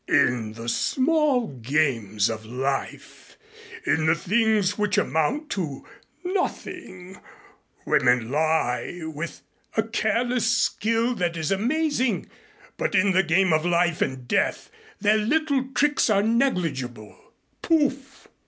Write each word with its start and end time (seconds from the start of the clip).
"In 0.09 0.53
the 0.53 0.67
small 0.67 1.45
games 1.45 2.27
of 2.27 2.43
life, 2.43 3.37
in 3.85 4.07
the 4.07 4.15
things 4.15 4.75
which 4.75 4.97
amount 4.97 5.51
to 5.51 5.87
nothing, 6.23 7.19
women 7.85 8.31
lie 8.31 9.01
with 9.03 9.43
a 9.77 9.83
careless 9.83 10.49
skill 10.51 11.13
that 11.13 11.37
is 11.37 11.51
amazing, 11.51 12.27
but 12.77 12.95
in 12.95 13.15
a 13.15 13.21
game 13.21 13.53
of 13.53 13.63
life 13.63 14.01
and 14.01 14.27
death, 14.27 14.71
their 14.99 15.17
little 15.17 15.67
tricks 15.75 16.09
are 16.09 16.23
negligible. 16.23 17.15
Pouf! 17.61 18.27